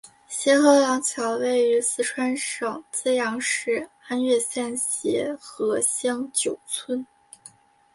[0.27, 7.05] 协和廊桥位于四川省资阳市安岳县协和乡九村。